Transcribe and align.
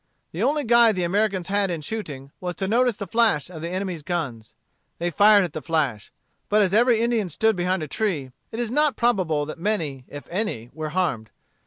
The 0.31 0.41
only 0.41 0.63
guide 0.63 0.95
the 0.95 1.03
Americans 1.03 1.47
had 1.49 1.69
in 1.69 1.81
shooting, 1.81 2.31
was 2.39 2.55
to 2.55 2.67
notice 2.67 2.95
the 2.95 3.05
flash 3.05 3.51
of 3.51 3.61
the 3.61 3.69
enemy's 3.69 4.01
guns. 4.01 4.55
They 4.97 5.11
fired 5.11 5.43
at 5.43 5.53
the 5.53 5.61
flash. 5.61 6.11
But 6.49 6.63
as 6.63 6.73
every 6.73 6.99
Indian 7.01 7.29
stood 7.29 7.55
behind 7.55 7.83
a 7.83 7.87
tree, 7.87 8.31
it 8.51 8.59
is 8.59 8.71
not 8.71 8.95
probable 8.95 9.45
that 9.45 9.59
many, 9.59 10.05
if 10.07 10.27
any, 10.31 10.71
were 10.73 10.89
harmed. 10.89 11.29